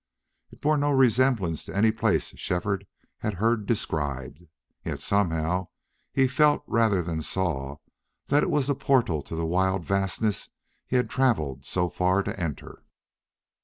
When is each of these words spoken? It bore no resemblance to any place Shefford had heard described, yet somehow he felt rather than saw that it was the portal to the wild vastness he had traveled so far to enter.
It 0.49 0.61
bore 0.61 0.79
no 0.79 0.89
resemblance 0.89 1.63
to 1.65 1.75
any 1.77 1.91
place 1.91 2.33
Shefford 2.35 2.87
had 3.19 3.35
heard 3.35 3.67
described, 3.67 4.45
yet 4.83 4.99
somehow 4.99 5.67
he 6.11 6.27
felt 6.27 6.63
rather 6.65 7.03
than 7.03 7.21
saw 7.21 7.75
that 8.29 8.41
it 8.41 8.49
was 8.49 8.65
the 8.65 8.73
portal 8.73 9.21
to 9.21 9.35
the 9.35 9.45
wild 9.45 9.85
vastness 9.85 10.49
he 10.87 10.95
had 10.95 11.07
traveled 11.07 11.65
so 11.65 11.87
far 11.87 12.23
to 12.23 12.39
enter. 12.39 12.81